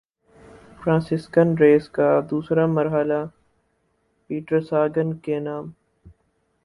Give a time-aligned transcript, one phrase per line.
[0.79, 3.21] France cycle race کا دوسرا مرحلہ
[4.29, 5.69] پیٹرساگان کے نام